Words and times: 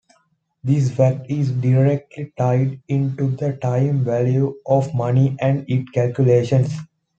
This 0.63 0.89
fact 0.89 1.27
is 1.29 1.51
directly 1.51 2.33
tied 2.35 2.81
into 2.87 3.35
the 3.35 3.53
time 3.53 4.03
value 4.03 4.55
of 4.65 4.95
money 4.95 5.37
and 5.39 5.63
its 5.69 5.91
calculations. 5.91 6.71